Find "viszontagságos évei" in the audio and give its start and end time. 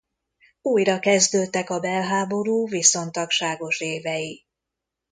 2.67-4.45